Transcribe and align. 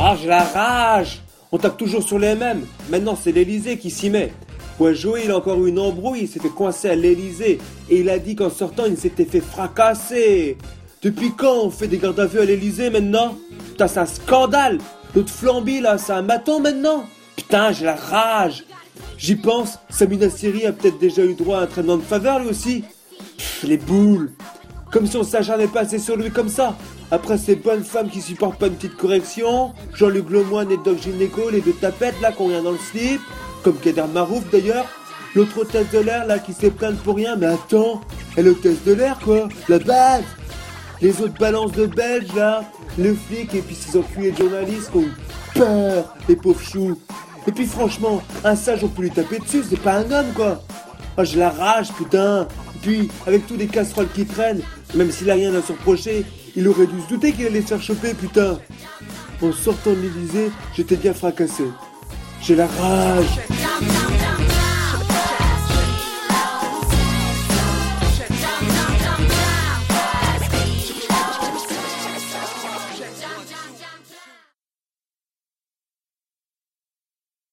Ah, 0.00 0.16
j'ai 0.20 0.28
la 0.28 0.44
rage 0.44 1.22
On 1.50 1.58
tape 1.58 1.76
toujours 1.76 2.04
sur 2.04 2.20
les 2.20 2.36
mêmes. 2.36 2.64
Maintenant, 2.88 3.18
c'est 3.20 3.32
l'Elysée 3.32 3.78
qui 3.78 3.90
s'y 3.90 4.10
met. 4.10 4.32
Joey, 4.92 5.22
il 5.24 5.32
a 5.32 5.36
encore 5.36 5.64
eu 5.66 5.70
une 5.70 5.80
embrouille, 5.80 6.20
il 6.20 6.28
s'est 6.28 6.38
fait 6.38 6.50
coincer 6.50 6.88
à 6.88 6.94
l'Elysée. 6.94 7.58
Et 7.90 8.00
il 8.00 8.08
a 8.08 8.20
dit 8.20 8.36
qu'en 8.36 8.48
sortant, 8.48 8.84
il 8.86 8.96
s'était 8.96 9.24
fait 9.24 9.40
fracasser. 9.40 10.56
Depuis 11.02 11.32
quand 11.36 11.64
on 11.64 11.70
fait 11.70 11.88
des 11.88 11.98
gardes 11.98 12.20
à 12.20 12.26
vue 12.26 12.38
à 12.38 12.44
l'Elysée 12.44 12.90
maintenant? 12.90 13.36
Putain, 13.70 13.88
c'est 13.88 13.98
un 13.98 14.06
scandale 14.06 14.78
L'autre 15.16 15.32
flambi 15.32 15.80
là, 15.80 15.98
c'est 15.98 16.12
un 16.12 16.22
maton 16.22 16.60
maintenant 16.60 17.04
Putain, 17.34 17.72
j'ai 17.72 17.86
la 17.86 17.96
rage 17.96 18.64
J'y 19.16 19.34
pense, 19.34 19.80
Samina 19.88 20.30
Siri 20.30 20.64
a 20.64 20.72
peut-être 20.72 20.98
déjà 20.98 21.24
eu 21.24 21.34
droit 21.34 21.58
à 21.58 21.62
un 21.62 21.66
traitement 21.66 21.96
de 21.96 22.02
faveur 22.02 22.38
lui 22.38 22.48
aussi. 22.48 22.84
Pff, 23.36 23.64
les 23.64 23.78
boules 23.78 24.32
Comme 24.90 25.06
si 25.06 25.16
on 25.16 25.22
s'acharnait 25.22 25.66
pas 25.66 25.80
assez 25.80 25.98
sur 25.98 26.16
lui 26.16 26.30
comme 26.30 26.48
ça. 26.48 26.76
Après 27.10 27.38
ces 27.38 27.56
bonnes 27.56 27.84
femmes 27.84 28.08
qui 28.08 28.20
supportent 28.20 28.58
pas 28.58 28.68
une 28.68 28.74
petite 28.74 28.96
correction, 28.96 29.72
Jean-Luc 29.94 30.30
Lemoyne 30.30 30.70
et 30.70 30.78
Doc 30.78 30.98
Gynéco, 31.02 31.50
les 31.50 31.60
deux 31.60 31.72
tapettes 31.72 32.20
là 32.20 32.32
qu'on 32.32 32.48
vient 32.48 32.62
dans 32.62 32.72
le 32.72 32.78
slip, 32.78 33.20
comme 33.62 33.76
Kader 33.76 34.04
Marouf 34.12 34.44
d'ailleurs, 34.50 34.86
l'autre 35.34 35.58
hôtesse 35.58 35.90
de 35.92 35.98
l'air 35.98 36.26
là 36.26 36.38
qui 36.38 36.52
s'est 36.52 36.70
plainte 36.70 36.98
pour 36.98 37.16
rien, 37.16 37.36
mais 37.36 37.46
attends, 37.46 38.00
elle 38.36 38.46
est 38.46 38.50
hôtesse 38.50 38.82
de 38.84 38.92
l'air 38.92 39.18
quoi, 39.18 39.48
la 39.68 39.78
base. 39.78 40.24
Les 41.00 41.20
autres 41.22 41.38
balances 41.38 41.72
de 41.72 41.86
Belges 41.86 42.34
là, 42.34 42.64
le 42.98 43.14
flic 43.14 43.54
et 43.54 43.60
puis 43.60 43.74
ces 43.74 43.96
enculés 43.98 44.32
de 44.32 44.38
journalistes 44.38 44.90
qui 44.90 44.98
ont 44.98 45.08
peur, 45.54 46.14
les 46.28 46.36
pauvres 46.36 46.60
choux. 46.60 46.98
Et 47.46 47.52
puis 47.52 47.66
franchement, 47.66 48.22
un 48.44 48.56
sage 48.56 48.84
on 48.84 48.88
peut 48.88 49.02
lui 49.02 49.10
taper 49.10 49.38
dessus, 49.38 49.64
c'est 49.68 49.80
pas 49.80 49.98
un 49.98 50.10
homme 50.10 50.32
quoi. 50.34 50.62
Oh 51.16 51.24
j'ai 51.24 51.38
la 51.38 51.50
rage 51.50 51.92
putain. 51.92 52.46
Puis 52.82 53.08
avec 53.26 53.46
tous 53.46 53.56
les 53.56 53.66
casseroles 53.66 54.08
qui 54.14 54.24
traînent, 54.24 54.62
même 54.94 55.10
s'il 55.10 55.30
a 55.30 55.34
rien 55.34 55.54
à 55.54 55.62
se 55.62 55.72
reprocher, 55.72 56.24
il 56.56 56.66
aurait 56.68 56.86
dû 56.86 57.00
se 57.02 57.08
douter 57.08 57.32
qu'il 57.32 57.46
allait 57.46 57.62
se 57.62 57.68
faire 57.68 57.82
choper 57.82 58.14
putain. 58.14 58.58
En 59.42 59.52
sortant 59.52 59.90
de 59.90 60.00
l'Elysée, 60.00 60.50
j'étais 60.76 60.96
bien 60.96 61.14
fracassé. 61.14 61.64
J'ai 62.40 62.56
la 62.56 62.66
rage. 62.66 63.38